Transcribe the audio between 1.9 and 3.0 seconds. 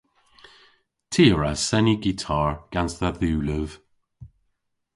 gitar gans